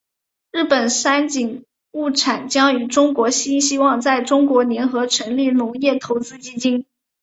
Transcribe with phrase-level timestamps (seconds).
[0.51, 6.87] 日本三井物产将与中国新希望在中国联合成立农业投资基金。